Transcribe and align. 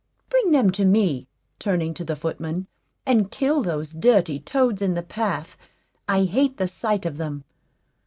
Bring 0.31 0.49
them 0.49 0.71
to 0.71 0.83
me," 0.83 1.27
turning 1.59 1.93
to 1.93 2.03
the 2.03 2.15
footman, 2.15 2.65
"and 3.05 3.29
kill 3.29 3.61
those 3.61 3.91
dirty 3.93 4.39
toads 4.39 4.81
in 4.81 4.95
the 4.95 5.03
path; 5.03 5.55
I 6.09 6.23
hate 6.23 6.57
the 6.57 6.67
sight 6.67 7.05
of 7.05 7.17
them." 7.17 7.43